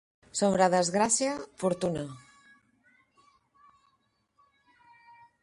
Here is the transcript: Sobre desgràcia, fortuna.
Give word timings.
Sobre 0.37 0.67
desgràcia, 0.73 1.35
fortuna. 1.63 2.05